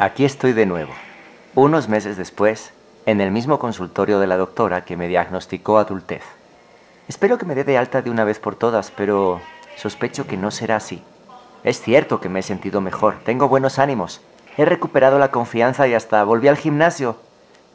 [0.00, 0.92] Aquí estoy de nuevo,
[1.56, 2.72] unos meses después,
[3.04, 6.22] en el mismo consultorio de la doctora que me diagnosticó adultez.
[7.08, 9.40] Espero que me dé de alta de una vez por todas, pero
[9.76, 11.02] sospecho que no será así.
[11.64, 14.20] Es cierto que me he sentido mejor, tengo buenos ánimos,
[14.56, 17.16] he recuperado la confianza y hasta volví al gimnasio,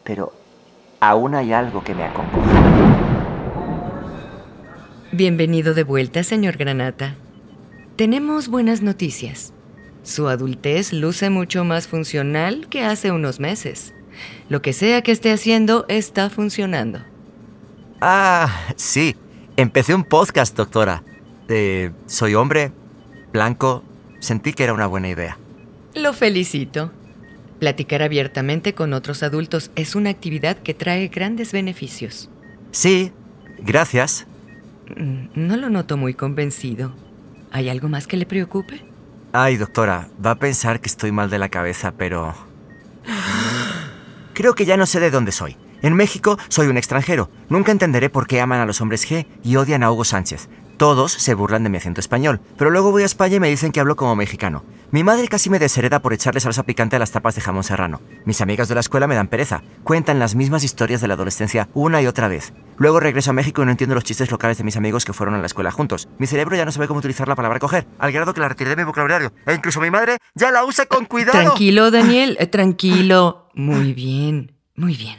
[0.06, 0.32] pero
[1.02, 2.62] aún hay algo que me acongoja.
[5.12, 7.16] Bienvenido de vuelta, señor Granata.
[7.98, 9.52] Tenemos buenas noticias.
[10.04, 13.94] Su adultez luce mucho más funcional que hace unos meses.
[14.50, 17.00] Lo que sea que esté haciendo está funcionando.
[18.02, 19.16] Ah, sí.
[19.56, 21.04] Empecé un podcast, doctora.
[21.48, 22.72] Eh, soy hombre,
[23.32, 23.84] blanco.
[24.20, 25.38] Sentí que era una buena idea.
[25.96, 26.92] Lo felicito.
[27.60, 32.30] Platicar abiertamente con otros adultos es una actividad que trae grandes beneficios.
[32.72, 33.14] Sí,
[33.60, 34.26] gracias.
[34.98, 36.94] Mm, no lo noto muy convencido.
[37.52, 38.93] ¿Hay algo más que le preocupe?
[39.36, 42.36] Ay, doctora, va a pensar que estoy mal de la cabeza, pero...
[44.36, 45.58] Creo que ya no sé de dónde soy.
[45.82, 47.32] En México soy un extranjero.
[47.50, 50.50] Nunca entenderé por qué aman a los hombres G y odian a Hugo Sánchez.
[50.78, 53.72] Todos se burlan de mi acento español, pero luego voy a España y me dicen
[53.72, 54.64] que hablo como mexicano.
[54.92, 58.02] Mi madre casi me deshereda por echarle salsa picante a las tapas de jamón serrano.
[58.26, 59.64] Mis amigas de la escuela me dan pereza.
[59.84, 62.54] Cuentan las mismas historias de la adolescencia una y otra vez.
[62.78, 65.36] Luego regreso a México y no entiendo los chistes locales de mis amigos que fueron
[65.36, 66.10] a la escuela juntos.
[66.18, 68.72] Mi cerebro ya no sabe cómo utilizar la palabra coger, al grado que la retiré
[68.72, 69.32] de mi vocabulario.
[69.46, 71.40] E incluso mi madre ya la usa con cuidado.
[71.40, 73.50] Tranquilo, Daniel, eh, tranquilo.
[73.54, 75.18] Muy bien, muy bien.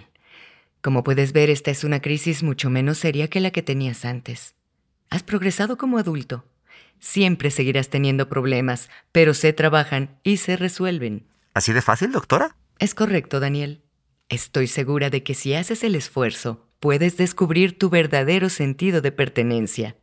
[0.82, 4.55] Como puedes ver, esta es una crisis mucho menos seria que la que tenías antes.
[5.10, 6.44] Has progresado como adulto.
[6.98, 11.27] Siempre seguirás teniendo problemas, pero se trabajan y se resuelven.
[11.52, 12.56] ¿Así de fácil, doctora?
[12.78, 13.82] Es correcto, Daniel.
[14.28, 19.97] Estoy segura de que si haces el esfuerzo, puedes descubrir tu verdadero sentido de pertenencia.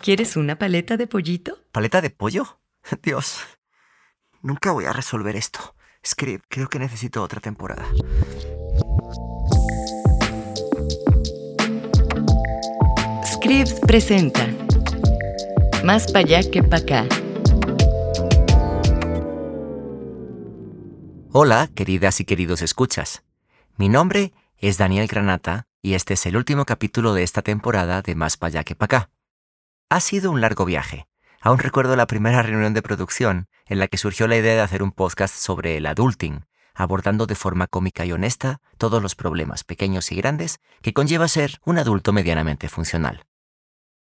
[0.00, 1.58] ¿Quieres una paleta de pollito?
[1.72, 2.58] ¿Paleta de pollo?
[3.02, 3.40] Dios,
[4.42, 5.74] nunca voy a resolver esto.
[6.04, 7.86] Script, creo que necesito otra temporada.
[13.86, 14.46] Presenta
[15.84, 17.06] Más para allá que para acá.
[21.30, 23.22] Hola, queridas y queridos escuchas.
[23.76, 28.14] Mi nombre es Daniel Granata y este es el último capítulo de esta temporada de
[28.14, 29.10] Más para allá que para acá.
[29.90, 31.06] Ha sido un largo viaje.
[31.42, 34.82] Aún recuerdo la primera reunión de producción en la que surgió la idea de hacer
[34.82, 40.12] un podcast sobre el adulting, abordando de forma cómica y honesta todos los problemas pequeños
[40.12, 43.26] y grandes que conlleva ser un adulto medianamente funcional.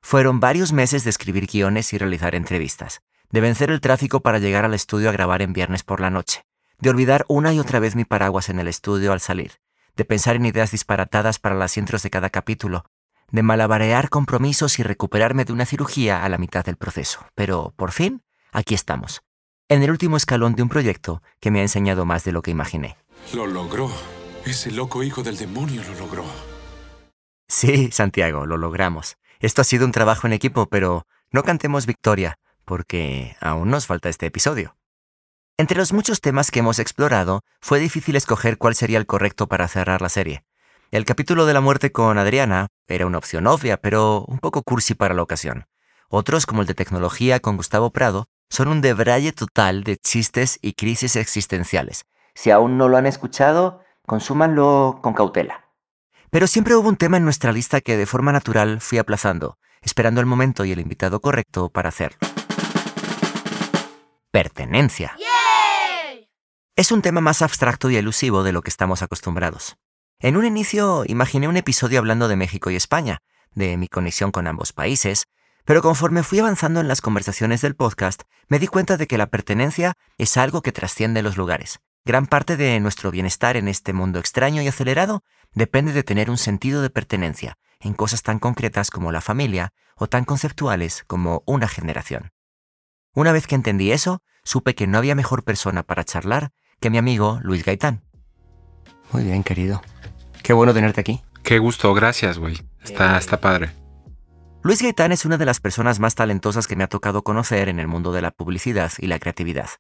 [0.07, 3.03] Fueron varios meses de escribir guiones y realizar entrevistas,
[3.33, 6.45] de vencer el tráfico para llegar al estudio a grabar en viernes por la noche,
[6.79, 9.55] de olvidar una y otra vez mi paraguas en el estudio al salir,
[9.97, 12.85] de pensar en ideas disparatadas para las intros de cada capítulo,
[13.33, 17.27] de malabarear compromisos y recuperarme de una cirugía a la mitad del proceso.
[17.35, 19.23] Pero, por fin, aquí estamos,
[19.69, 22.53] en el último escalón de un proyecto que me ha enseñado más de lo que
[22.53, 22.97] imaginé.
[23.35, 23.91] Lo logró.
[24.45, 26.25] Ese loco hijo del demonio lo logró.
[27.49, 29.17] Sí, Santiago, lo logramos.
[29.41, 34.09] Esto ha sido un trabajo en equipo, pero no cantemos victoria, porque aún nos falta
[34.09, 34.77] este episodio.
[35.59, 39.69] Entre los muchos temas que hemos explorado, fue difícil escoger cuál sería el correcto para
[39.69, 40.45] cerrar la serie.
[40.91, 44.95] El capítulo de la muerte con Adriana era una opción obvia, pero un poco cursi
[44.95, 45.67] para la ocasión.
[46.09, 50.75] Otros, como el de tecnología con Gustavo Prado, son un debraye total de chistes y
[50.75, 52.05] crisis existenciales.
[52.35, 55.66] Si aún no lo han escuchado, consúmanlo con cautela.
[56.31, 60.21] Pero siempre hubo un tema en nuestra lista que de forma natural fui aplazando, esperando
[60.21, 62.19] el momento y el invitado correcto para hacerlo.
[64.31, 65.17] Pertenencia.
[66.75, 69.77] Es un tema más abstracto y elusivo de lo que estamos acostumbrados.
[70.19, 73.19] En un inicio imaginé un episodio hablando de México y España,
[73.55, 75.25] de mi conexión con ambos países,
[75.65, 79.27] pero conforme fui avanzando en las conversaciones del podcast, me di cuenta de que la
[79.27, 81.81] pertenencia es algo que trasciende los lugares.
[82.05, 85.25] Gran parte de nuestro bienestar en este mundo extraño y acelerado
[85.57, 90.07] depende de tener un sentido de pertenencia en cosas tan concretas como la familia o
[90.07, 92.31] tan conceptuales como una generación.
[93.15, 96.99] Una vez que entendí eso, supe que no había mejor persona para charlar que mi
[96.99, 98.05] amigo Luis Gaitán.
[99.13, 99.83] Muy bien, querido.
[100.43, 101.23] Qué bueno tenerte aquí.
[101.43, 102.61] Qué gusto, gracias, güey.
[102.83, 103.71] Está, está padre.
[104.63, 107.79] Luis Gaitán es una de las personas más talentosas que me ha tocado conocer en
[107.79, 109.71] el mundo de la publicidad y la creatividad.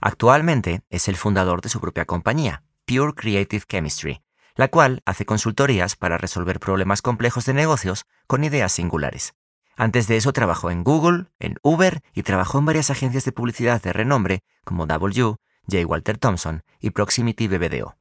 [0.00, 4.21] Actualmente es el fundador de su propia compañía, Pure Creative Chemistry,
[4.54, 9.34] la cual hace consultorías para resolver problemas complejos de negocios con ideas singulares.
[9.76, 13.80] Antes de eso trabajó en Google, en Uber y trabajó en varias agencias de publicidad
[13.82, 15.36] de renombre como W,
[15.70, 15.86] J.
[15.86, 17.96] Walter Thompson y Proximity BBDO.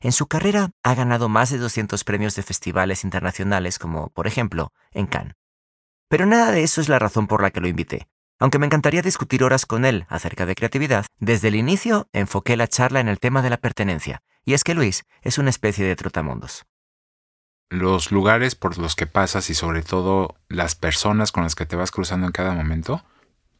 [0.00, 4.72] En su carrera ha ganado más de 200 premios de festivales internacionales como, por ejemplo,
[4.92, 5.34] en Cannes.
[6.08, 8.08] Pero nada de eso es la razón por la que lo invité.
[8.38, 12.68] Aunque me encantaría discutir horas con él acerca de creatividad, desde el inicio enfoqué la
[12.68, 15.96] charla en el tema de la pertenencia, y es que Luis es una especie de
[15.96, 16.64] trotamundos.
[17.68, 21.74] Los lugares por los que pasas y sobre todo las personas con las que te
[21.74, 23.04] vas cruzando en cada momento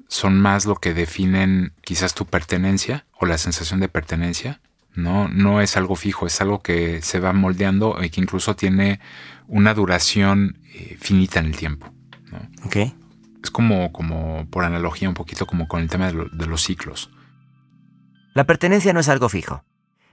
[0.09, 4.61] son más lo que definen quizás tu pertenencia o la sensación de pertenencia.
[4.95, 9.01] No, no es algo fijo, es algo que se va moldeando y que incluso tiene
[9.49, 11.93] una duración eh, finita en el tiempo.
[12.65, 12.77] ¿Ok?
[13.43, 17.11] Es como, como, por analogía, un poquito como con el tema de, de los ciclos.
[18.35, 19.65] La pertenencia no es algo fijo.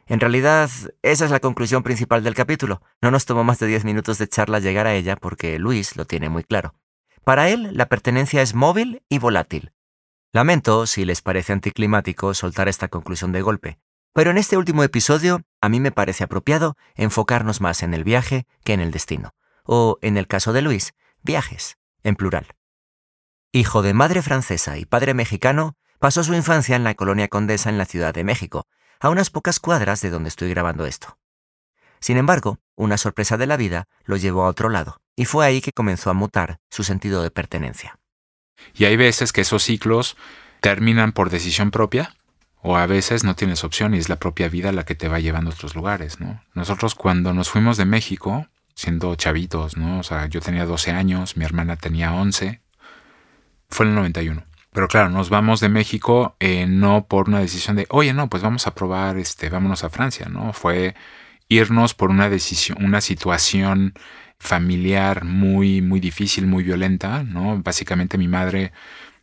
[0.06, 0.70] En realidad,
[1.02, 2.82] esa es la conclusión principal del capítulo.
[3.02, 6.06] No nos tomó más de 10 minutos de charla llegar a ella porque Luis lo
[6.06, 6.76] tiene muy claro.
[7.24, 9.72] Para él, la pertenencia es móvil y volátil.
[10.34, 13.80] Lamento si les parece anticlimático soltar esta conclusión de golpe,
[14.14, 18.46] pero en este último episodio a mí me parece apropiado enfocarnos más en el viaje
[18.64, 19.34] que en el destino,
[19.64, 22.48] o en el caso de Luis, viajes, en plural.
[23.52, 27.78] Hijo de madre francesa y padre mexicano, pasó su infancia en la colonia Condesa en
[27.78, 28.68] la Ciudad de México,
[29.04, 31.18] a unas pocas cuadras de donde estoy grabando esto.
[32.00, 35.60] Sin embargo, una sorpresa de la vida lo llevó a otro lado, y fue ahí
[35.60, 38.00] que comenzó a mutar su sentido de pertenencia.
[38.74, 40.16] Y hay veces que esos ciclos
[40.62, 42.16] terminan por decisión propia,
[42.62, 45.20] o a veces no tienes opción y es la propia vida la que te va
[45.20, 46.42] llevando a otros lugares, ¿no?
[46.54, 50.00] Nosotros cuando nos fuimos de México, siendo chavitos, ¿no?
[50.00, 52.62] O sea, yo tenía 12 años, mi hermana tenía 11,
[53.68, 54.46] fue en el 91.
[54.74, 58.44] Pero claro, nos vamos de México eh, no por una decisión de, oye, no, pues
[58.44, 60.54] vamos a probar, este, vámonos a Francia, ¿no?
[60.54, 60.96] Fue
[61.48, 63.94] irnos por una decisión, una situación
[64.40, 67.62] familiar muy, muy difícil, muy violenta, ¿no?
[67.62, 68.72] Básicamente mi madre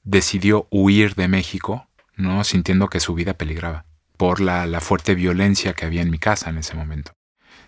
[0.04, 1.86] decidió huir de México
[2.20, 2.44] ¿no?
[2.44, 3.84] sintiendo que su vida peligraba
[4.16, 7.12] por la, la fuerte violencia que había en mi casa en ese momento.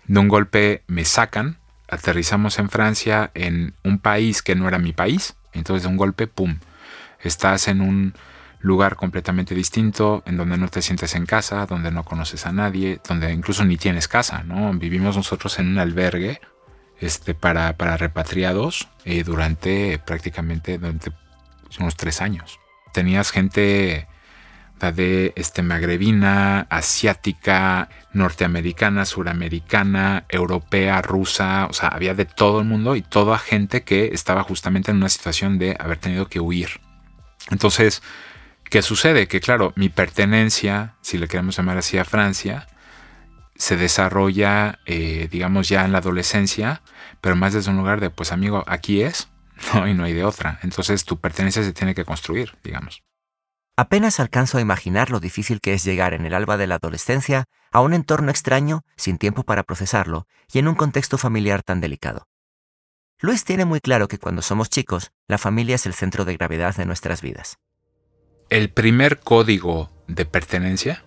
[0.05, 1.57] De un golpe me sacan,
[1.87, 6.27] aterrizamos en Francia, en un país que no era mi país, entonces de un golpe,
[6.27, 6.59] ¡pum!,
[7.23, 8.13] estás en un
[8.59, 13.01] lugar completamente distinto, en donde no te sientes en casa, donde no conoces a nadie,
[13.07, 14.73] donde incluso ni tienes casa, ¿no?
[14.73, 16.39] Vivimos nosotros en un albergue
[16.99, 21.11] este, para, para repatriados eh, durante prácticamente durante
[21.79, 22.59] unos tres años.
[22.93, 24.07] Tenías gente
[24.91, 32.95] de este, magrebina, asiática, norteamericana, suramericana, europea, rusa, o sea, había de todo el mundo
[32.95, 36.81] y toda gente que estaba justamente en una situación de haber tenido que huir.
[37.49, 38.01] Entonces,
[38.69, 39.27] ¿qué sucede?
[39.27, 42.67] Que claro, mi pertenencia, si le queremos llamar así a Francia,
[43.55, 46.81] se desarrolla, eh, digamos, ya en la adolescencia,
[47.21, 49.29] pero más desde un lugar de, pues amigo, aquí es,
[49.73, 50.59] no, y no hay de otra.
[50.63, 53.03] Entonces tu pertenencia se tiene que construir, digamos.
[53.75, 57.45] Apenas alcanzo a imaginar lo difícil que es llegar en el alba de la adolescencia
[57.71, 62.27] a un entorno extraño, sin tiempo para procesarlo, y en un contexto familiar tan delicado.
[63.23, 66.75] Luis tiene muy claro que cuando somos chicos, la familia es el centro de gravedad
[66.75, 67.57] de nuestras vidas.
[68.49, 71.05] El primer código de pertenencia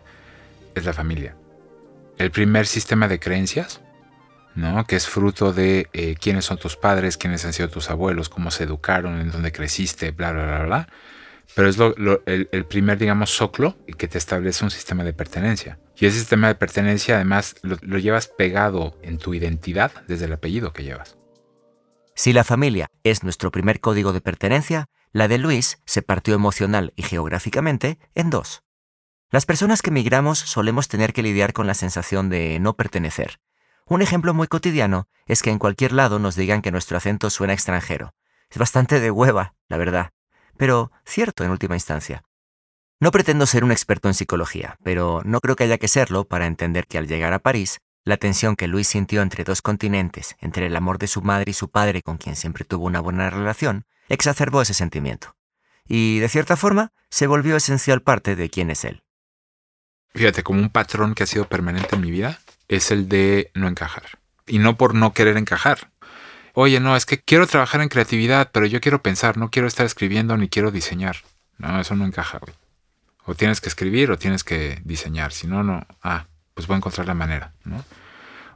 [0.74, 1.36] es la familia.
[2.16, 3.82] El primer sistema de creencias,
[4.54, 4.86] ¿no?
[4.86, 8.50] que es fruto de eh, quiénes son tus padres, quiénes han sido tus abuelos, cómo
[8.50, 10.88] se educaron, en dónde creciste, bla, bla, bla, bla
[11.54, 11.78] pero es
[12.26, 15.78] el, primer, digamos, soclo que te establece un sistema de pertenencia.
[15.96, 20.32] Y ese sistema de pertenencia además lo, lo llevas pegado en tu identidad desde el
[20.32, 21.15] apellido que llevas.
[22.16, 26.92] Si la familia es nuestro primer código de pertenencia, la de Luis se partió emocional
[26.96, 28.64] y geográficamente en dos.
[29.30, 33.38] Las personas que migramos solemos tener que lidiar con la sensación de no pertenecer.
[33.87, 37.52] Un ejemplo muy cotidiano es que en cualquier lado nos digan que nuestro acento suena
[37.52, 38.14] extranjero.
[38.50, 40.11] Es bastante de hueva, la verdad
[40.56, 42.25] pero cierto en última instancia.
[42.99, 46.46] No pretendo ser un experto en psicología, pero no creo que haya que serlo para
[46.46, 50.66] entender que al llegar a París, la tensión que Luis sintió entre dos continentes, entre
[50.66, 53.84] el amor de su madre y su padre con quien siempre tuvo una buena relación,
[54.08, 55.34] exacerbó ese sentimiento.
[55.88, 59.02] Y, de cierta forma, se volvió esencial parte de quién es él.
[60.14, 63.66] Fíjate, como un patrón que ha sido permanente en mi vida es el de no
[63.66, 64.04] encajar.
[64.46, 65.90] Y no por no querer encajar,
[66.54, 69.84] oye, no, es que quiero trabajar en creatividad, pero yo quiero pensar, no quiero estar
[69.84, 71.16] escribiendo ni quiero diseñar.
[71.58, 72.54] No, eso no encaja, güey.
[73.25, 75.32] O tienes que escribir o tienes que diseñar.
[75.32, 75.84] Si no, no.
[76.00, 77.84] Ah, pues voy a encontrar la manera, ¿no?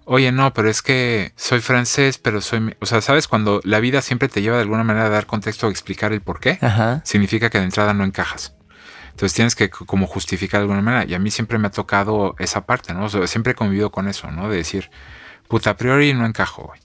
[0.07, 2.75] Oye, no, pero es que soy francés, pero soy...
[2.81, 3.29] O sea, ¿sabes?
[3.29, 6.23] Cuando la vida siempre te lleva de alguna manera a dar contexto o explicar el
[6.23, 6.59] por qué,
[7.05, 8.57] significa que de entrada no encajas.
[9.11, 11.05] Entonces tienes que como justificar de alguna manera.
[11.05, 13.05] Y a mí siempre me ha tocado esa parte, ¿no?
[13.05, 14.49] O sea, siempre he convivido con eso, ¿no?
[14.49, 14.91] De decir,
[15.47, 16.81] puta, a priori no encajo, güey.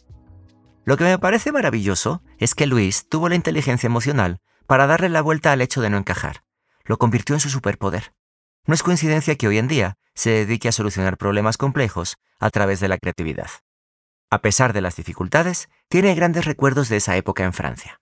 [0.84, 5.22] Lo que me parece maravilloso es que Luis tuvo la inteligencia emocional para darle la
[5.22, 6.44] vuelta al hecho de no encajar.
[6.84, 8.12] Lo convirtió en su superpoder.
[8.68, 12.80] No es coincidencia que hoy en día se dedique a solucionar problemas complejos a través
[12.80, 13.50] de la creatividad.
[14.32, 18.00] A pesar de las dificultades, tiene grandes recuerdos de esa época en Francia.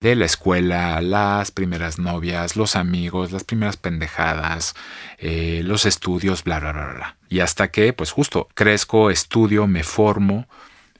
[0.00, 4.74] de la escuela, las primeras novias, los amigos, las primeras pendejadas,
[5.18, 7.16] eh, los estudios, bla, bla, bla, bla.
[7.28, 10.48] Y hasta que, pues justo, crezco, estudio, me formo,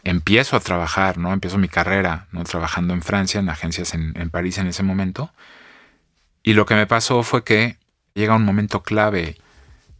[0.04, 1.33] empiezo a trabajar, ¿no?
[1.33, 2.45] Empiezo mi carrera, ¿no?
[2.45, 5.33] Trabajando en Francia, en agencias en, en París en ese momento.
[6.45, 7.78] Y lo que me pasó fue que
[8.14, 9.37] llega un momento clave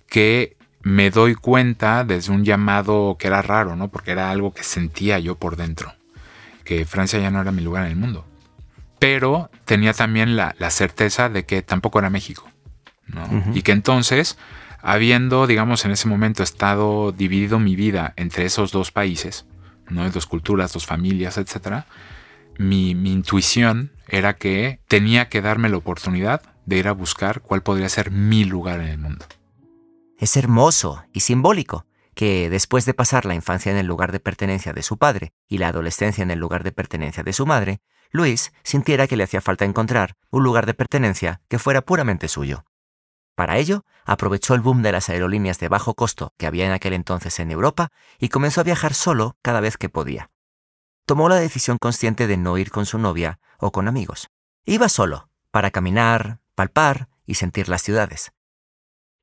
[0.09, 3.89] que me doy cuenta desde un llamado que era raro, ¿no?
[3.89, 5.95] Porque era algo que sentía yo por dentro,
[6.65, 8.27] que Francia ya no era mi lugar en el mundo.
[8.99, 12.49] Pero tenía también la, certeza de que tampoco era México,
[13.07, 13.27] ¿no?
[13.55, 14.39] Y que entonces,
[14.81, 19.47] habiendo, digamos, en ese momento estado dividido mi vida entre esos dos países,
[19.89, 20.09] ¿no?
[20.11, 21.85] Dos culturas, dos familias, etc.
[22.59, 27.63] Mi, mi intuición era que tenía que darme la oportunidad de ir a buscar cuál
[27.63, 29.27] podría ser mi lugar en el mundo.
[30.19, 34.73] Es hermoso y simbólico que después de pasar la infancia en el lugar de pertenencia
[34.73, 38.53] de su padre y la adolescencia en el lugar de pertenencia de su madre, Luis
[38.63, 42.65] sintiera que le hacía falta encontrar un lugar de pertenencia que fuera puramente suyo.
[43.35, 46.93] Para ello, aprovechó el boom de las aerolíneas de bajo costo que había en aquel
[46.93, 47.89] entonces en Europa
[48.19, 50.31] y comenzó a viajar solo cada vez que podía.
[51.07, 54.29] Tomó la decisión consciente de no ir con su novia o con amigos.
[54.67, 58.33] Iba solo, para caminar, palpar y sentir las ciudades.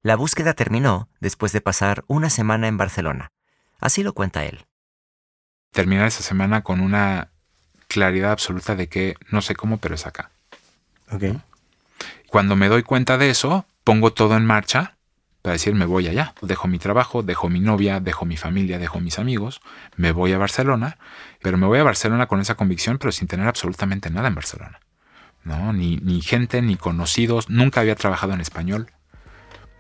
[0.02, 3.32] La búsqueda terminó después de pasar una semana en Barcelona.
[3.80, 4.66] Así lo cuenta él.
[5.72, 7.32] Terminar esa semana con una
[7.88, 10.32] claridad absoluta de que no sé cómo, pero es acá.
[11.12, 11.24] Ok.
[12.28, 14.96] Cuando me doy cuenta de eso, pongo todo en marcha
[15.42, 16.34] para decir me voy allá.
[16.42, 19.62] Dejo mi trabajo, dejo mi novia, dejo mi familia, dejo mis amigos,
[19.96, 20.98] me voy a Barcelona,
[21.42, 24.80] pero me voy a Barcelona con esa convicción, pero sin tener absolutamente nada en Barcelona.
[25.44, 25.74] ¿No?
[25.74, 28.92] Ni, ni gente, ni conocidos, nunca había trabajado en español.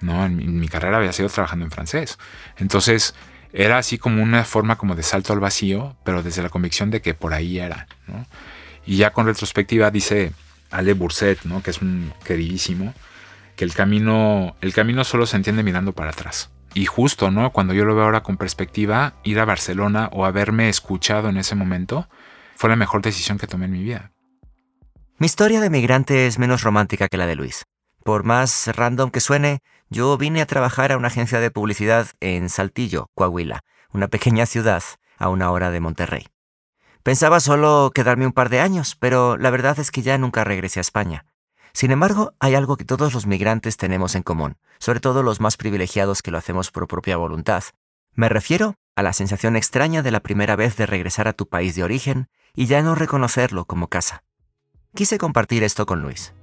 [0.01, 0.25] ¿no?
[0.25, 2.17] En mi, carrera había sido trabajando en francés.
[2.57, 3.15] Entonces
[3.51, 7.01] era así como una forma como de salto al vacío, pero desde la convicción de
[7.01, 7.87] que por ahí era.
[8.85, 10.33] Y ya con retrospectiva dice
[10.71, 11.61] Ale Bourset, ¿no?
[11.61, 12.93] que es un queridísimo,
[13.55, 16.51] que el camino, el camino solo se entiende mirando para atrás.
[16.75, 17.51] Y justo, ¿no?
[17.51, 21.55] Cuando yo lo veo ahora con perspectiva, ir a Barcelona o haberme escuchado en ese
[21.55, 22.07] momento
[22.55, 24.11] fue la mejor decisión que tomé en mi vida.
[25.21, 27.65] Mi historia de migrante es menos romántica que la de Luis.
[28.05, 29.59] Por más random que suene,
[29.89, 34.81] yo vine a trabajar a una agencia de publicidad en Saltillo, Coahuila, una pequeña ciudad
[35.17, 36.27] a una hora de Monterrey.
[37.03, 40.79] Pensaba solo quedarme un par de años, pero la verdad es que ya nunca regresé
[40.79, 41.25] a España.
[41.73, 45.57] Sin embargo, hay algo que todos los migrantes tenemos en común, sobre todo los más
[45.57, 47.65] privilegiados que lo hacemos por propia voluntad.
[48.13, 51.75] Me refiero a la sensación extraña de la primera vez de regresar a tu país
[51.75, 54.23] de origen y ya no reconocerlo como casa.
[54.95, 56.33] Quise compartir esto con Luis.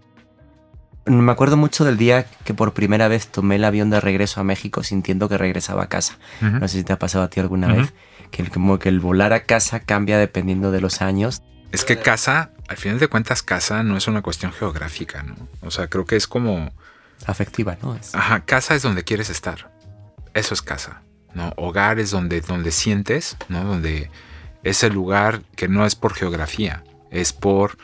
[1.05, 4.45] Me acuerdo mucho del día que por primera vez tomé el avión de regreso a
[4.45, 6.19] México sintiendo que regresaba a casa.
[6.41, 7.93] No sé si te ha pasado a ti alguna vez,
[8.31, 11.43] que el, como que el volar a casa cambia dependiendo de los años.
[11.71, 15.37] Es que casa, al final de cuentas, casa no es una cuestión geográfica, ¿no?
[15.61, 16.73] O sea, creo que es como...
[17.25, 17.99] Afectiva, ¿no?
[18.13, 19.71] Ajá, casa es donde quieres estar.
[20.35, 21.03] Eso es casa,
[21.35, 21.53] ¿no?
[21.57, 23.65] Hogar es donde, donde sientes, ¿no?
[23.65, 24.11] Donde
[24.65, 27.79] es el lugar que no es por geografía, es por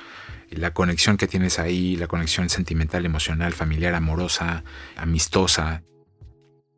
[0.53, 4.65] la conexión que tienes ahí, la conexión sentimental, emocional, familiar, amorosa,
[4.97, 5.83] amistosa.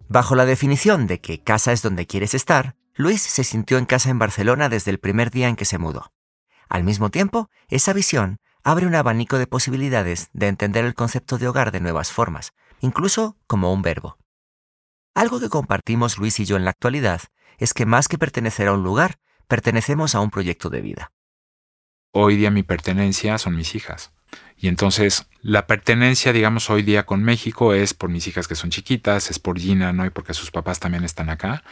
[0.08, 4.10] Bajo la definición de que casa es donde quieres estar, Luis se sintió en casa
[4.10, 6.12] en Barcelona desde el primer día en que se mudó.
[6.68, 11.48] Al mismo tiempo, esa visión abre un abanico de posibilidades de entender el concepto de
[11.48, 14.16] hogar de nuevas formas, incluso como un verbo.
[15.14, 17.22] Algo que compartimos Luis y yo en la actualidad
[17.58, 19.16] es que más que pertenecer a un lugar,
[19.48, 21.13] pertenecemos a un proyecto de vida
[22.14, 24.12] hoy día mi pertenencia son mis hijas.
[24.56, 28.70] Y entonces la pertenencia, digamos, hoy día con México es por mis hijas que son
[28.70, 30.06] chiquitas, es por Gina, ¿no?
[30.06, 31.64] Y porque sus papás también están acá.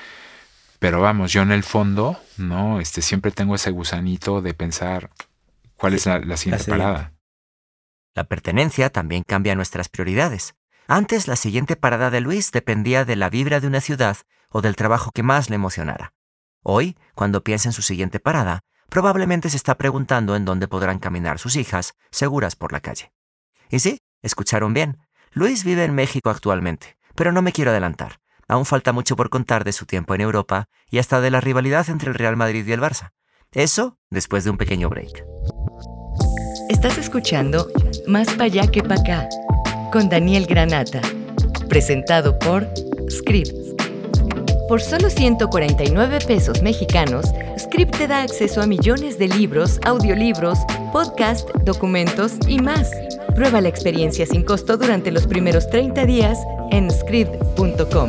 [0.79, 2.81] Pero vamos, yo en el fondo, ¿no?
[2.81, 5.11] Este, siempre tengo ese gusanito de pensar
[5.77, 7.13] cuál es la, la siguiente parada.
[8.15, 10.55] La pertenencia también cambia nuestras prioridades.
[10.89, 14.19] Antes, la siguiente parada de Luis dependía de la vibra de una ciudad
[14.51, 16.13] o del trabajo que más le emocionara.
[16.63, 21.39] Hoy, cuando piensa en su siguiente parada, probablemente se está preguntando en dónde podrán caminar
[21.39, 23.11] sus hijas seguras por la calle.
[23.71, 24.99] Y sí, escucharon bien.
[25.33, 28.19] Luis vive en México actualmente, pero no me quiero adelantar.
[28.49, 31.89] Aún falta mucho por contar de su tiempo en Europa y hasta de la rivalidad
[31.89, 33.13] entre el Real Madrid y el Barça.
[33.51, 35.25] Eso después de un pequeño break.
[36.69, 37.69] Estás escuchando
[38.07, 39.29] Más para allá que para acá
[39.91, 41.01] con Daniel Granata,
[41.67, 42.69] presentado por
[43.11, 43.62] Script.
[44.73, 47.27] Por solo 149 pesos mexicanos,
[47.59, 50.61] Script te da acceso a millones de libros, audiolibros,
[50.95, 52.91] podcast, documentos y más.
[53.35, 56.39] Prueba la experiencia sin costo durante los primeros 30 días
[56.71, 58.09] en script.com.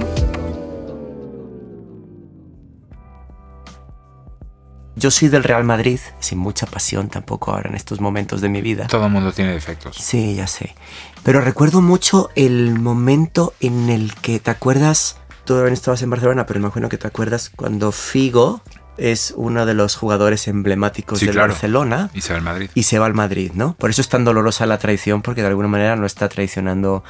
[4.96, 8.62] Yo soy del Real Madrid, sin mucha pasión tampoco ahora en estos momentos de mi
[8.62, 8.88] vida.
[8.88, 9.98] Todo el mundo tiene defectos.
[9.98, 10.76] Sí, ya sé.
[11.24, 16.46] Pero recuerdo mucho el momento en el que te acuerdas, tú no estabas en Barcelona,
[16.46, 18.62] pero me imagino que te acuerdas cuando Figo
[18.98, 21.54] es uno de los jugadores emblemáticos Sí, del claro.
[21.54, 22.70] Barcelona Y se va al Madrid.
[22.76, 23.74] y se va al Madrid, ¿no?
[23.76, 27.04] Por eso es tan dolorosa la traición, porque de alguna manera no está traicionando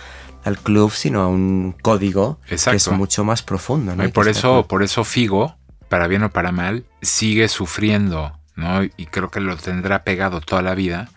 [0.46, 4.06] al club, sino a un código que es mucho más profundo, ¿no?
[4.06, 5.56] y por eso, por eso Figo,
[5.90, 8.84] para bien o para mal, sigue sufriendo, ¿no?
[8.84, 11.10] Y creo que lo tendrá pegado toda la vida,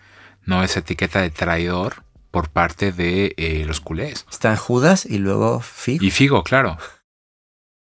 [0.45, 0.63] ¿no?
[0.63, 4.25] Esa etiqueta de traidor por parte de eh, los culés.
[4.31, 6.03] Está Judas y luego Figo.
[6.05, 6.77] Y Figo, claro.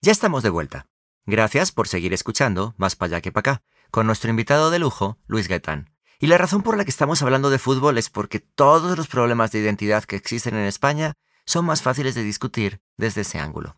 [0.01, 0.85] Ya estamos de vuelta.
[1.25, 5.17] Gracias por seguir escuchando Más para allá que para acá, con nuestro invitado de lujo,
[5.27, 5.89] Luis Gaetán.
[6.21, 9.51] Y la razón por la que estamos hablando de fútbol es porque todos los problemas
[9.51, 11.15] de identidad que existen en España
[11.45, 13.75] son más fáciles de discutir desde ese ángulo.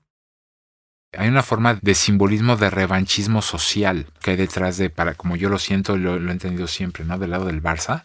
[1.17, 5.49] Hay una forma de simbolismo de revanchismo social que hay detrás de, para como yo
[5.49, 7.17] lo siento, lo, lo he entendido siempre, ¿no?
[7.17, 8.03] Del lado del Barça,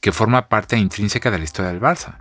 [0.00, 2.18] que forma parte intrínseca de la historia del Barça.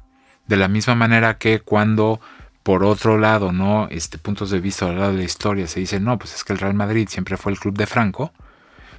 [0.47, 2.19] De la misma manera que cuando,
[2.65, 3.87] por otro lado, ¿no?
[3.91, 6.51] Este, puntos de vista al lado de la historia se dice, no, pues es que
[6.51, 8.33] el Real Madrid siempre fue el club de Franco,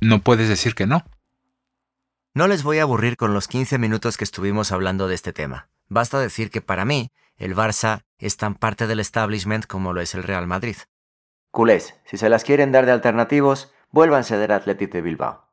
[0.01, 1.03] no puedes decir que no.
[2.33, 5.69] No les voy a aburrir con los 15 minutos que estuvimos hablando de este tema.
[5.89, 10.15] Basta decir que para mí, el Barça es tan parte del establishment como lo es
[10.15, 10.77] el Real Madrid.
[11.51, 15.51] Culés, si se las quieren dar de alternativos, vuélvanse del Athletic de Bilbao.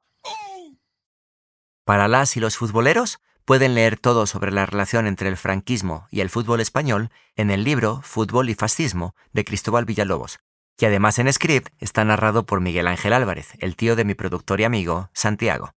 [1.83, 6.21] Para las y los futboleros, pueden leer todo sobre la relación entre el franquismo y
[6.21, 10.39] el fútbol español en el libro Fútbol y Fascismo de Cristóbal Villalobos,
[10.77, 14.61] que además en script está narrado por Miguel Ángel Álvarez, el tío de mi productor
[14.61, 15.73] y amigo, Santiago.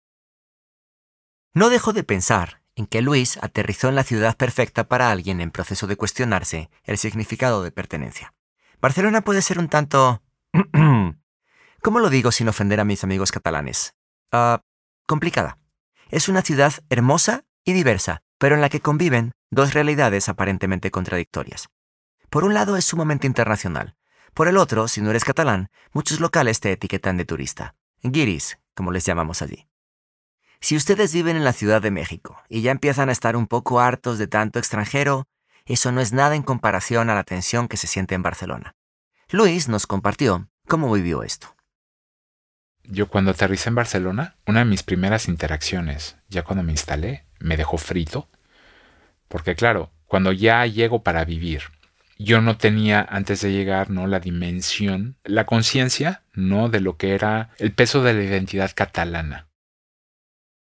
[1.53, 5.51] No dejo de pensar en que Luis aterrizó en la ciudad perfecta para alguien en
[5.51, 8.35] proceso de cuestionarse el significado de pertenencia.
[8.81, 10.23] Barcelona puede ser un tanto...
[11.83, 13.95] ¿Cómo lo digo sin ofender a mis amigos catalanes?
[14.33, 14.63] Ah,
[15.07, 15.59] complicada.
[16.09, 21.69] Es una ciudad hermosa y diversa, pero en la que conviven dos realidades aparentemente contradictorias.
[22.31, 23.97] Por un lado es sumamente internacional.
[24.35, 27.77] Por el otro, si no eres catalán, muchos locales te etiquetan de turista.
[28.03, 29.69] Guiris, como les llamamos allí.
[30.61, 33.81] Si ustedes viven en la Ciudad de México y ya empiezan a estar un poco
[33.81, 35.27] hartos de tanto extranjero,
[35.67, 38.75] eso no es nada en comparación a la tensión que se siente en Barcelona.
[39.31, 41.55] Luis nos compartió cómo vivió esto.
[42.85, 47.57] Yo cuando aterricé en Barcelona, una de mis primeras interacciones, ya cuando me instalé, me
[47.57, 48.29] dejó frito.
[49.29, 51.63] Porque claro, cuando ya llego para vivir,
[52.19, 54.07] yo no tenía antes de llegar, ¿no?
[54.07, 56.69] La dimensión, la conciencia, ¿no?
[56.69, 59.49] De lo que era el peso de la identidad catalana.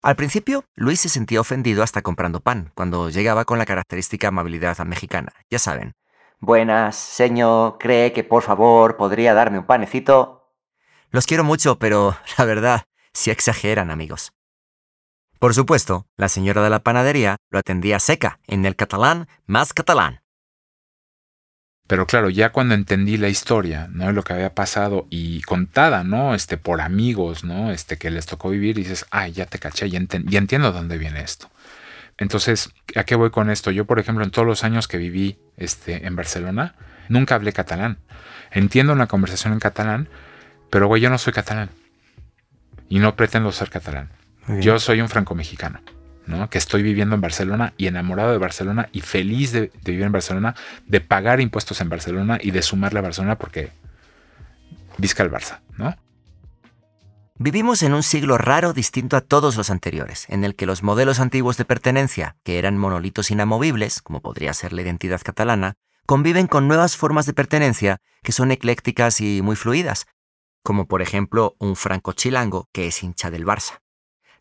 [0.03, 4.79] Al principio, Luis se sentía ofendido hasta comprando pan, cuando llegaba con la característica amabilidad
[4.87, 5.33] mexicana.
[5.51, 5.93] Ya saben.
[6.39, 10.40] Buenas, señor, ¿cree que por favor podría darme un panecito?
[11.11, 14.33] Los quiero mucho, pero la verdad, sí exageran, amigos.
[15.39, 20.21] Por supuesto, la señora de la panadería lo atendía seca, en el catalán más catalán.
[21.87, 24.13] Pero claro, ya cuando entendí la historia, ¿no?
[24.13, 26.35] Lo que había pasado y contada, ¿no?
[26.35, 27.73] Este, por amigos, ¿no?
[27.73, 30.99] Este, que les tocó vivir, dices, ay, ya te caché, ya, enten- ya entiendo dónde
[30.99, 31.51] viene esto.
[32.17, 33.73] Entonces, ¿a qué voy con esto?
[33.73, 36.77] Yo, por ejemplo, en todos los años que viví este, en Barcelona,
[37.09, 37.99] nunca hablé catalán.
[38.53, 40.09] Entiendo una conversación en catalán,
[40.71, 41.71] pero güey, yo no soy catalán.
[42.89, 44.11] Y no pretendo ser catalán.
[44.61, 45.81] Yo soy un franco-mexicano,
[46.27, 46.51] ¿no?
[46.51, 50.13] Que estoy viviendo en Barcelona y enamorado de Barcelona y feliz de, de vivir en
[50.13, 50.57] Barcelona,
[50.87, 53.71] de pagar impuestos en Barcelona y de sumarle a Barcelona porque
[54.99, 55.97] visca el Barça, ¿no?
[57.43, 61.21] Vivimos en un siglo raro distinto a todos los anteriores, en el que los modelos
[61.21, 65.73] antiguos de pertenencia, que eran monolitos inamovibles, como podría ser la identidad catalana,
[66.05, 70.07] conviven con nuevas formas de pertenencia que son eclécticas y muy fluidas,
[70.63, 73.81] como por ejemplo un franco chilango que es hincha del Barça.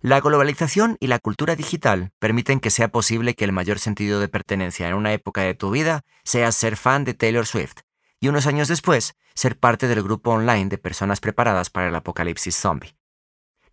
[0.01, 4.29] La globalización y la cultura digital permiten que sea posible que el mayor sentido de
[4.29, 7.81] pertenencia en una época de tu vida sea ser fan de Taylor Swift,
[8.21, 12.55] y unos años después ser parte del grupo online de personas preparadas para el apocalipsis
[12.55, 12.95] zombie.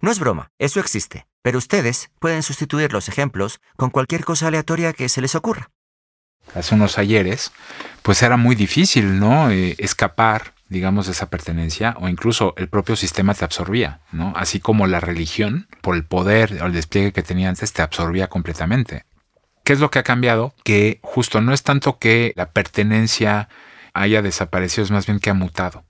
[0.00, 4.92] No es broma, eso existe, pero ustedes pueden sustituir los ejemplos con cualquier cosa aleatoria
[4.92, 5.70] que se les ocurra.
[6.56, 7.52] Hace unos ayeres,
[8.02, 9.50] pues era muy difícil, ¿no?
[9.50, 14.32] Eh, escapar, digamos, esa pertenencia o incluso el propio sistema te absorbía, ¿no?
[14.36, 18.28] Así como la religión, por el poder o el despliegue que tenía antes, te absorbía
[18.28, 19.04] completamente.
[19.64, 20.54] ¿Qué es lo que ha cambiado?
[20.64, 23.48] Que justo no es tanto que la pertenencia
[23.94, 25.84] haya desaparecido, es más bien que ha mutado.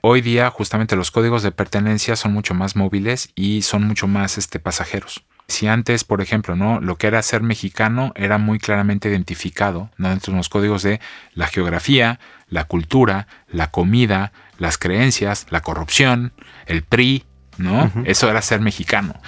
[0.00, 4.36] Hoy día justamente los códigos de pertenencia son mucho más móviles y son mucho más
[4.36, 5.24] este, pasajeros.
[5.46, 6.80] Si antes, por ejemplo, ¿no?
[6.80, 11.00] lo que era ser mexicano era muy claramente identificado dentro de los códigos de
[11.34, 12.18] la geografía,
[12.54, 16.32] la cultura, la comida, las creencias, la corrupción,
[16.66, 17.24] el PRI,
[17.58, 17.90] ¿no?
[18.04, 19.20] Eso era ser mexicano.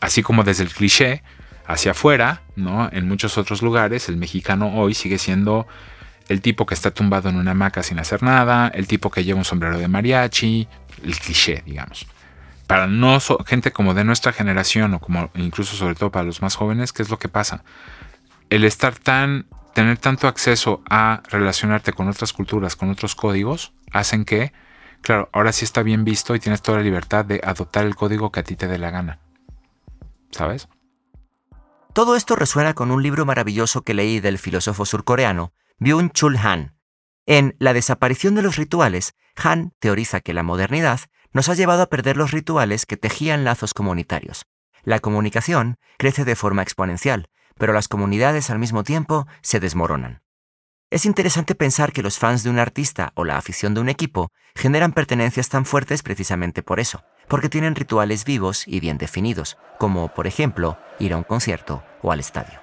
[0.00, 1.24] Así como desde el cliché
[1.66, 2.88] hacia afuera, ¿no?
[2.92, 5.66] En muchos otros lugares, el mexicano hoy sigue siendo
[6.28, 9.40] el tipo que está tumbado en una hamaca sin hacer nada, el tipo que lleva
[9.40, 10.68] un sombrero de mariachi,
[11.02, 12.06] el cliché, digamos.
[12.68, 16.54] Para no gente como de nuestra generación o como incluso sobre todo para los más
[16.54, 17.64] jóvenes, ¿qué es lo que pasa?
[18.50, 19.46] El estar tan
[19.78, 24.52] tener tanto acceso a relacionarte con otras culturas, con otros códigos, hacen que,
[25.02, 28.32] claro, ahora sí está bien visto y tienes toda la libertad de adoptar el código
[28.32, 29.20] que a ti te dé la gana.
[30.32, 30.66] ¿Sabes?
[31.92, 36.74] Todo esto resuena con un libro maravilloso que leí del filósofo surcoreano Byung-Chul Han.
[37.26, 41.88] En La desaparición de los rituales, Han teoriza que la modernidad nos ha llevado a
[41.88, 44.44] perder los rituales que tejían lazos comunitarios.
[44.82, 50.22] La comunicación crece de forma exponencial, pero las comunidades al mismo tiempo se desmoronan.
[50.90, 54.30] Es interesante pensar que los fans de un artista o la afición de un equipo
[54.54, 60.08] generan pertenencias tan fuertes precisamente por eso, porque tienen rituales vivos y bien definidos, como
[60.08, 62.60] por ejemplo ir a un concierto o al estadio.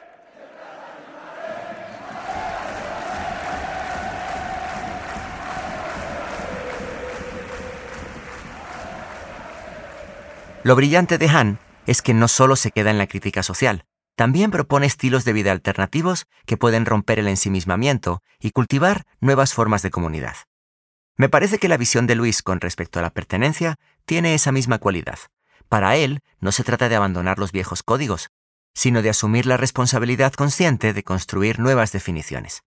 [10.63, 14.51] Lo brillante de Han es que no solo se queda en la crítica social, también
[14.51, 19.91] propone estilos de vida alternativos que pueden romper el ensimismamiento y cultivar nuevas formas de
[19.91, 20.35] comunidad.
[21.17, 23.75] Me parece que la visión de Luis con respecto a la pertenencia
[24.05, 25.19] tiene esa misma cualidad.
[25.69, 28.29] Para él, no se trata de abandonar los viejos códigos,
[28.73, 32.63] sino de asumir la responsabilidad consciente de construir nuevas definiciones.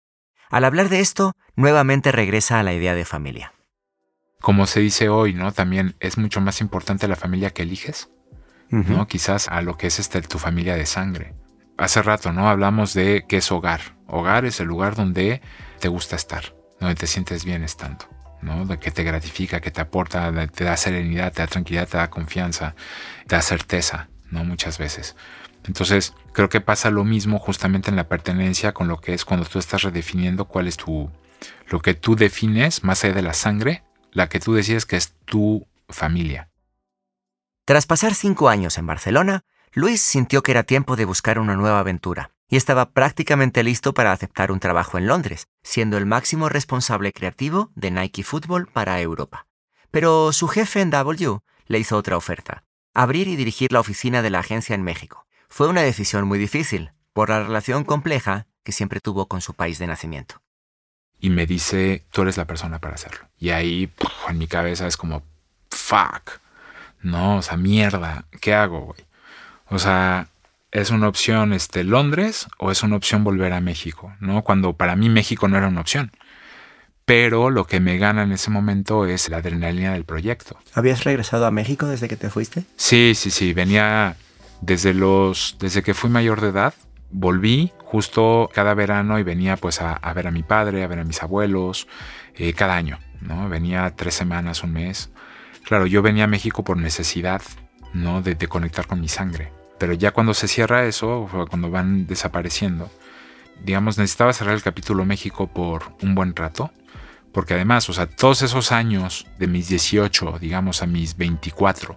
[0.51, 3.55] Al hablar de esto, nuevamente regresa a la idea de familia.
[4.41, 5.53] Como se dice hoy, ¿no?
[5.53, 8.11] También es mucho más importante la familia que eliges.
[8.73, 9.07] ¿No?
[9.07, 11.35] Quizás a lo que es este, tu familia de sangre.
[11.77, 12.49] Hace rato, ¿no?
[12.49, 13.81] Hablamos de qué es hogar.
[14.07, 15.43] Hogar es el lugar donde
[15.79, 18.07] te gusta estar, donde te sientes bien estando,
[18.41, 18.65] ¿no?
[18.65, 22.09] De que te gratifica, que te aporta, te da serenidad, te da tranquilidad, te da
[22.09, 22.75] confianza,
[23.27, 24.45] te da certeza, ¿no?
[24.45, 25.17] Muchas veces.
[25.65, 29.47] Entonces, creo que pasa lo mismo justamente en la pertenencia con lo que es cuando
[29.47, 31.11] tú estás redefiniendo cuál es tu,
[31.69, 35.15] lo que tú defines más allá de la sangre, la que tú decides que es
[35.25, 36.49] tu familia.
[37.65, 41.79] Tras pasar cinco años en Barcelona, Luis sintió que era tiempo de buscar una nueva
[41.79, 47.13] aventura y estaba prácticamente listo para aceptar un trabajo en Londres, siendo el máximo responsable
[47.13, 49.47] creativo de Nike Football para Europa.
[49.93, 54.31] Pero su jefe en W le hizo otra oferta, abrir y dirigir la oficina de
[54.31, 55.27] la agencia en México.
[55.49, 59.79] Fue una decisión muy difícil, por la relación compleja que siempre tuvo con su país
[59.79, 60.43] de nacimiento.
[61.21, 63.29] Y me dice, tú eres la persona para hacerlo.
[63.39, 63.93] Y ahí,
[64.29, 65.23] en mi cabeza es como,
[65.71, 66.42] fuck.
[67.03, 69.01] No, o sea, mierda, ¿qué hago, güey?
[69.69, 70.29] O sea,
[70.71, 74.15] ¿es una opción este, Londres o es una opción volver a México?
[74.21, 74.43] ¿No?
[74.43, 76.13] Cuando para mí México no era una opción.
[77.05, 80.57] Pero lo que me gana en ese momento es la adrenalina del proyecto.
[80.73, 82.65] ¿Habías regresado a México desde que te fuiste?
[82.77, 83.53] Sí, sí, sí.
[83.53, 84.17] Venía
[84.61, 85.57] desde los.
[85.59, 86.75] desde que fui mayor de edad.
[87.11, 91.05] Volví justo cada verano y venía pues a, ver a mi padre, a ver a
[91.05, 91.87] mis abuelos,
[92.35, 93.51] eh, cada año, ¿no?
[93.51, 95.11] Venía tres semanas, un mes.
[95.65, 97.43] Claro, yo venía a México por necesidad,
[97.95, 98.23] ¿no?
[98.23, 99.53] De, conectar con mi sangre.
[99.79, 102.91] Pero ya cuando se cierra eso, cuando van desapareciendo,
[103.65, 106.73] digamos, necesitaba cerrar el capítulo México por un buen rato.
[107.33, 111.97] Porque además, o sea, todos esos años de mis 18, digamos, a mis 24,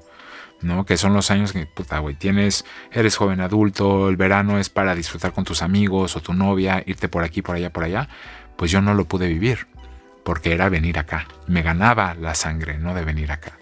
[0.62, 0.86] ¿no?
[0.86, 4.96] Que son los años que, puta, güey, tienes, eres joven adulto, el verano es para
[4.96, 8.08] disfrutar con tus amigos o tu novia, irte por aquí, por allá, por allá.
[8.56, 9.68] Pues yo no lo pude vivir
[10.26, 11.28] porque era venir acá.
[11.48, 13.60] Me ganaba la sangre, no de venir acá.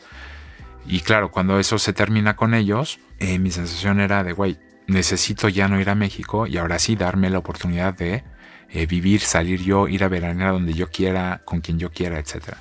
[0.86, 5.50] Y claro, cuando eso se termina con ellos, eh, mi sensación era de, güey, necesito
[5.50, 8.24] ya no ir a México y ahora sí darme la oportunidad de
[8.70, 12.56] eh, vivir, salir yo, ir a veranear donde yo quiera, con quien yo quiera, etc.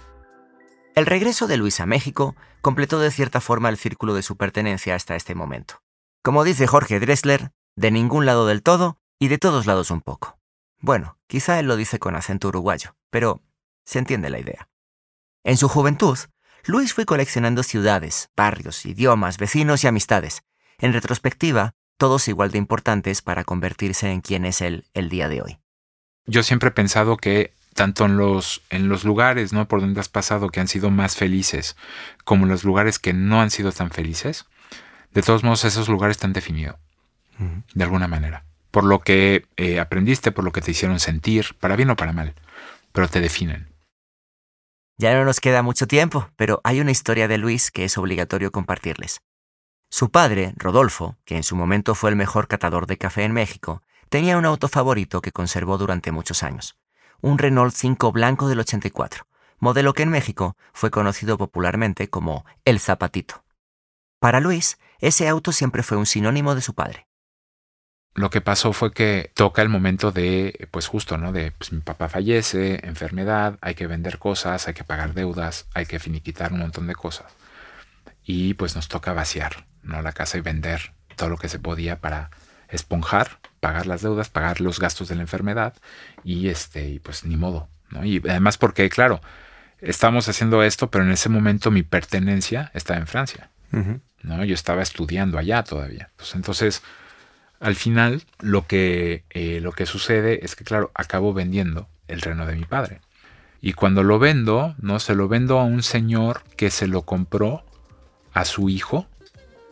[0.97, 4.97] El regreso de Luis a México completó de cierta forma el círculo de su pertenencia
[4.97, 5.81] hasta este momento.
[6.25, 10.39] Como dice Jorge Dressler, de ningún lado del todo y de todos lados un poco.
[10.81, 13.41] Bueno, quizá él lo dice con acento uruguayo, pero
[13.85, 14.69] se entiende la idea.
[15.45, 16.19] En su juventud,
[16.65, 20.43] Luis fue coleccionando ciudades, barrios, idiomas, vecinos y amistades.
[20.79, 25.43] En retrospectiva, todos igual de importantes para convertirse en quien es él el día de
[25.43, 25.59] hoy.
[26.27, 29.67] Yo siempre he pensado que tanto en los, en los lugares ¿no?
[29.67, 31.77] por donde has pasado que han sido más felices,
[32.25, 34.47] como en los lugares que no han sido tan felices,
[35.13, 36.79] de todos modos esos lugares te han definido,
[37.75, 38.45] de alguna manera.
[38.71, 42.13] Por lo que eh, aprendiste, por lo que te hicieron sentir, para bien o para
[42.13, 42.35] mal,
[42.93, 43.72] pero te definen.
[44.99, 48.53] Ya no nos queda mucho tiempo, pero hay una historia de Luis que es obligatorio
[48.53, 49.23] compartirles.
[49.91, 53.83] Su padre, Rodolfo, que en su momento fue el mejor catador de café en México,
[54.09, 56.77] tenía un auto favorito que conservó durante muchos años,
[57.21, 59.27] un Renault 5 blanco del 84,
[59.59, 63.45] modelo que en México fue conocido popularmente como el Zapatito.
[64.19, 67.07] Para Luis, ese auto siempre fue un sinónimo de su padre.
[68.15, 71.33] Lo que pasó fue que toca el momento de, pues justo, ¿no?
[71.33, 75.87] De, pues mi papá fallece, enfermedad, hay que vender cosas, hay que pagar deudas, hay
[75.87, 77.33] que finiquitar un montón de cosas.
[78.25, 80.03] Y pues nos toca vaciar, ¿no?
[80.03, 82.31] La casa y vender todo lo que se podía para
[82.69, 85.75] esponjar, pagar las deudas, pagar los gastos de la enfermedad
[86.25, 88.05] y este, y pues ni modo, ¿no?
[88.05, 89.21] Y además porque, claro,
[89.81, 93.51] estamos haciendo esto, pero en ese momento mi pertenencia estaba en Francia,
[94.23, 94.45] ¿no?
[94.45, 96.11] Yo estaba estudiando allá todavía.
[96.17, 96.83] Pues entonces
[97.63, 102.45] al final, lo que, eh, lo que sucede es que, claro, acabo vendiendo el reno
[102.45, 103.01] de mi padre.
[103.61, 104.99] Y cuando lo vendo, ¿no?
[104.99, 107.65] Se lo vendo a un señor que se lo compró
[108.33, 109.07] a su hijo,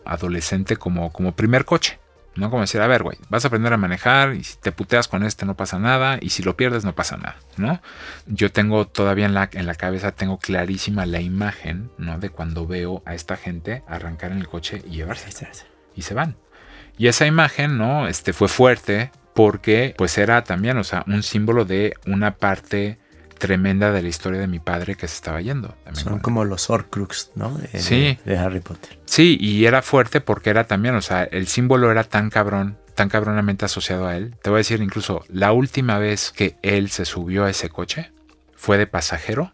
[0.05, 1.99] adolescente, como, como primer coche.
[2.37, 2.49] ¿no?
[2.49, 5.25] Como decir, a ver, güey, vas a aprender a manejar y si te puteas con
[5.25, 7.83] este no pasa nada y si lo pierdes no pasa nada, ¿no?
[8.27, 12.21] Yo tengo todavía en la, en la cabeza, tengo clarísima la imagen, ¿no?
[12.21, 15.29] De cuando veo a esta gente arrancar en el coche y llevarse.
[15.97, 16.37] Y se van.
[16.99, 18.09] Y esa imagen, ¿no?
[18.09, 22.99] Este fue fuerte porque pues era también, o sea, un símbolo de una parte
[23.41, 25.75] tremenda de la historia de mi padre que se estaba yendo.
[25.93, 27.57] Son como los Horcrux, ¿no?
[27.57, 28.19] De, sí.
[28.25, 28.99] De, Harry Potter.
[29.07, 33.09] Sí, y era fuerte porque era también, o sea, el símbolo era tan cabrón, tan
[33.09, 34.37] cabronamente asociado a él.
[34.43, 38.13] Te voy a decir incluso, la última vez que él se subió a ese coche
[38.55, 39.53] fue de pasajero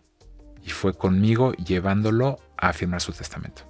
[0.65, 3.63] y fue conmigo llevándolo a firmar su testamento.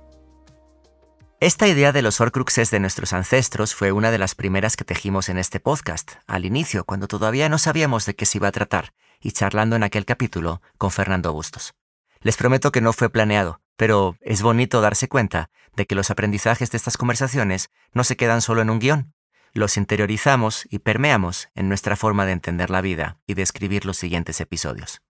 [1.38, 5.28] Esta idea de los Horcruxes de nuestros ancestros fue una de las primeras que tejimos
[5.28, 8.94] en este podcast, al inicio, cuando todavía no sabíamos de qué se iba a tratar,
[9.20, 11.74] y charlando en aquel capítulo con Fernando Bustos.
[12.20, 16.70] Les prometo que no fue planeado, pero es bonito darse cuenta de que los aprendizajes
[16.70, 19.12] de estas conversaciones no se quedan solo en un guion,
[19.52, 23.98] los interiorizamos y permeamos en nuestra forma de entender la vida y de escribir los
[23.98, 25.02] siguientes episodios.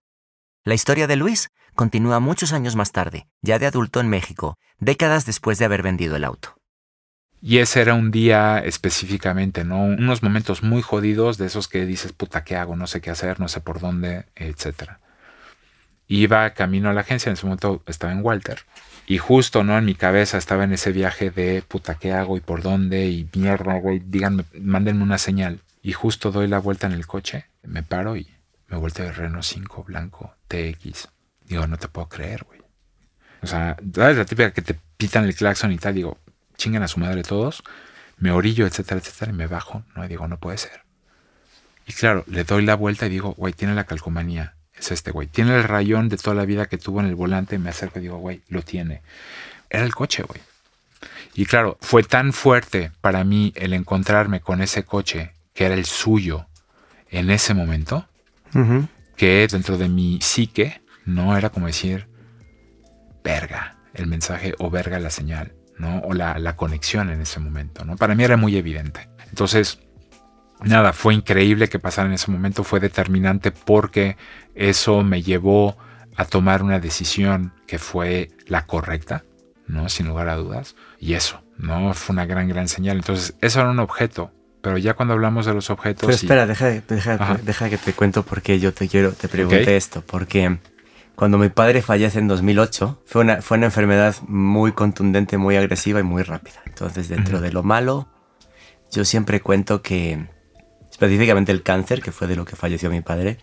[0.67, 5.25] La historia de Luis continúa muchos años más tarde, ya de adulto en México, décadas
[5.25, 6.57] después de haber vendido el auto.
[7.41, 9.81] Y ese era un día específicamente, ¿no?
[9.81, 12.75] Unos momentos muy jodidos de esos que dices, puta, ¿qué hago?
[12.75, 14.97] No sé qué hacer, no sé por dónde, etc.
[16.09, 18.59] Iba camino a la agencia, en ese momento estaba en Walter.
[19.05, 19.77] Y justo, ¿no?
[19.77, 23.07] En mi cabeza estaba en ese viaje de, puta, ¿qué hago y por dónde?
[23.07, 25.61] Y mierda, güey, díganme, mándenme una señal.
[25.81, 28.27] Y justo doy la vuelta en el coche, me paro y
[28.67, 31.09] me de Renault 5 blanco TX.
[31.45, 32.61] Digo, no te puedo creer, güey.
[33.41, 35.95] O sea, ¿sabes la típica que te pitan el claxon y tal?
[35.95, 36.17] Digo,
[36.57, 37.63] chingan a su madre todos.
[38.17, 39.83] Me orillo, etcétera, etcétera, y me bajo.
[39.95, 40.81] No, digo, no puede ser.
[41.85, 44.55] Y claro, le doy la vuelta y digo, güey, tiene la calcomanía.
[44.73, 45.27] Es este, güey.
[45.27, 47.57] Tiene el rayón de toda la vida que tuvo en el volante.
[47.59, 49.01] Me acerco y digo, güey, lo tiene.
[49.69, 50.41] Era el coche, güey.
[51.33, 55.85] Y claro, fue tan fuerte para mí el encontrarme con ese coche que era el
[55.85, 56.47] suyo
[57.09, 58.07] en ese momento,
[59.15, 62.07] que dentro de mi psique no era como decir
[63.23, 65.99] verga el mensaje o verga la señal, ¿no?
[65.99, 67.95] O la, la conexión en ese momento, ¿no?
[67.95, 69.09] Para mí era muy evidente.
[69.29, 69.79] Entonces,
[70.61, 74.17] nada, fue increíble que pasara en ese momento, fue determinante porque
[74.55, 75.77] eso me llevó
[76.15, 79.23] a tomar una decisión que fue la correcta,
[79.67, 79.89] ¿no?
[79.89, 80.75] Sin lugar a dudas.
[80.99, 81.93] Y eso, ¿no?
[81.93, 82.97] Fue una gran, gran señal.
[82.97, 84.31] Entonces, eso era un objeto
[84.61, 86.01] pero ya cuando hablamos de los objetos.
[86.01, 90.03] Pero espera, deja, deja, deja, que te cuento porque yo te quiero, te pregunté esto.
[90.05, 90.57] Porque
[91.15, 95.99] cuando mi padre fallece en 2008, fue una, fue una enfermedad muy contundente, muy agresiva
[95.99, 96.61] y muy rápida.
[96.65, 98.07] Entonces, dentro de lo malo,
[98.91, 100.27] yo siempre cuento que
[100.91, 103.37] específicamente el cáncer, que fue de lo que falleció mi padre,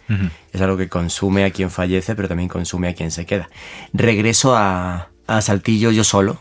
[0.53, 3.49] es algo que consume a quien fallece, pero también consume a quien se queda.
[3.93, 6.39] Regreso a, a Saltillo yo solo.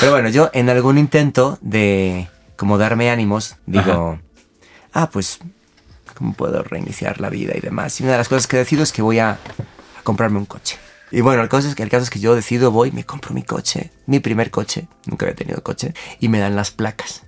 [0.00, 4.18] Pero bueno, yo en algún intento de como darme ánimos, digo,
[4.92, 5.38] ah, pues,
[6.14, 8.00] ¿cómo puedo reiniciar la vida y demás?
[8.00, 9.38] Y una de las cosas que decido es que voy a,
[10.04, 10.78] comprarme un coche.
[11.10, 13.34] Y bueno, el caso, es que, el caso es que yo decido, voy, me compro
[13.34, 17.24] mi coche, mi primer coche, nunca había tenido coche, y me dan las placas.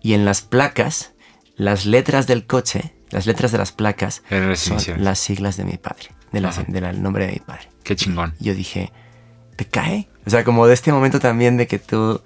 [0.00, 1.12] Y en las placas,
[1.56, 4.22] las letras del coche, las letras de las placas,
[4.54, 7.68] son las siglas de mi padre, de del nombre de mi padre.
[7.82, 8.34] Qué chingón.
[8.38, 8.92] Y yo dije,
[9.56, 10.08] ¿te cae?
[10.26, 12.20] O sea, como de este momento también de que tú...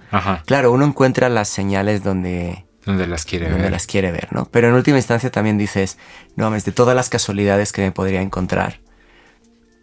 [0.47, 2.65] Claro, uno encuentra las señales donde...
[2.85, 3.73] Donde las quiere donde ver.
[3.73, 4.47] las quiere ver, ¿no?
[4.47, 5.99] Pero en última instancia también dices,
[6.35, 8.81] no mames, de todas las casualidades que me podría encontrar,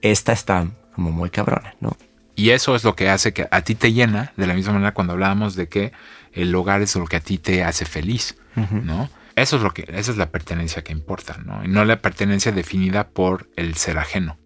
[0.01, 1.95] esta está como muy cabrona, ¿no?
[2.35, 4.93] Y eso es lo que hace que a ti te llena, de la misma manera
[4.93, 5.91] cuando hablábamos de que
[6.33, 8.37] el hogar es lo que a ti te hace feliz,
[8.71, 9.09] ¿no?
[9.35, 11.63] Eso es lo que, esa es la pertenencia que importa, ¿no?
[11.63, 14.37] Y no la pertenencia definida por el ser ajeno.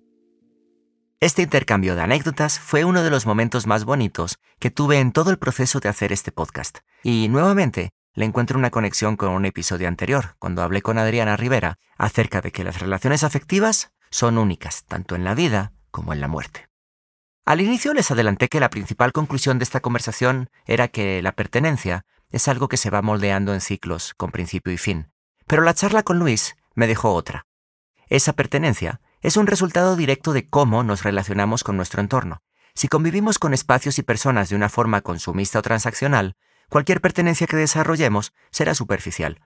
[1.22, 5.30] Este intercambio de anécdotas fue uno de los momentos más bonitos que tuve en todo
[5.30, 6.80] el proceso de hacer este podcast.
[7.04, 11.78] Y nuevamente, le encuentro una conexión con un episodio anterior, cuando hablé con Adriana Rivera
[11.96, 16.28] acerca de que las relaciones afectivas son únicas, tanto en la vida como en la
[16.28, 16.70] muerte.
[17.46, 22.04] Al inicio les adelanté que la principal conclusión de esta conversación era que la pertenencia
[22.32, 25.12] es algo que se va moldeando en ciclos, con principio y fin.
[25.46, 27.46] Pero la charla con Luis me dejó otra.
[28.08, 32.42] Esa pertenencia es un resultado directo de cómo nos relacionamos con nuestro entorno.
[32.74, 36.36] Si convivimos con espacios y personas de una forma consumista o transaccional,
[36.70, 39.42] cualquier pertenencia que desarrollemos será superficial.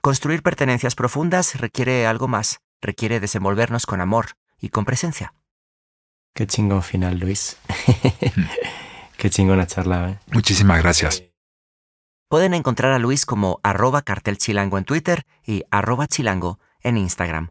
[0.00, 5.34] Construir pertenencias profundas requiere algo más, requiere desenvolvernos con amor y con presencia.
[6.34, 7.56] Qué chingón final, Luis.
[9.16, 10.18] Qué chingona charla, ¿eh?
[10.30, 11.24] Muchísimas gracias.
[12.28, 17.50] Pueden encontrar a Luis como arroba cartelchilango en Twitter y arroba chilango en Instagram.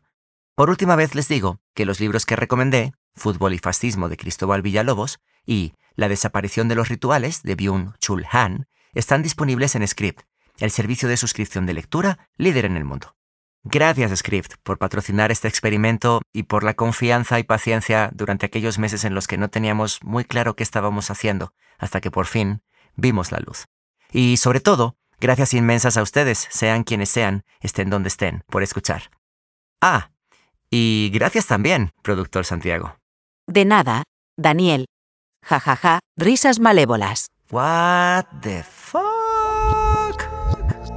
[0.56, 4.62] Por última vez les digo que los libros que recomendé, Fútbol y Fascismo de Cristóbal
[4.62, 10.22] Villalobos y La desaparición de los rituales de Byung-Chul Han, están disponibles en Script,
[10.60, 13.18] el servicio de suscripción de lectura líder en el mundo.
[13.66, 19.04] Gracias Script por patrocinar este experimento y por la confianza y paciencia durante aquellos meses
[19.04, 22.62] en los que no teníamos muy claro qué estábamos haciendo, hasta que por fin
[22.96, 23.66] vimos la luz.
[24.10, 29.12] Y sobre todo, gracias inmensas a ustedes, sean quienes sean, estén donde estén, por escuchar.
[29.82, 30.12] Ah,
[30.76, 32.98] y gracias también, productor Santiago.
[33.48, 34.04] De nada,
[34.38, 34.88] Daniel.
[35.42, 37.28] Ja, ja, ja, risas malévolas.
[37.50, 39.04] What the fuck?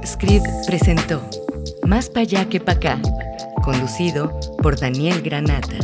[0.05, 1.21] Script presentó
[1.85, 2.99] Más pa' allá que pa' acá,
[3.63, 5.77] conducido por Daniel Granata.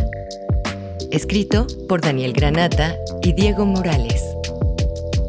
[1.12, 4.22] Escrito por Daniel Granata y Diego Morales.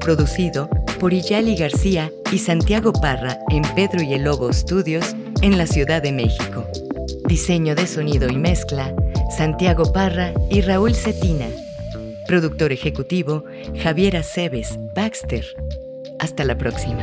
[0.01, 5.67] Producido por Iyali García y Santiago Parra en Pedro y el Lobo Studios en la
[5.69, 6.67] Ciudad de México.
[7.27, 8.95] Diseño de sonido y mezcla,
[9.37, 11.49] Santiago Parra y Raúl Cetina.
[12.29, 13.45] Productor ejecutivo,
[13.83, 15.45] Javier Aceves Baxter.
[16.21, 17.03] Hasta la próxima.